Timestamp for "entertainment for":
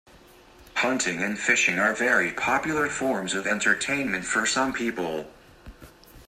3.45-4.47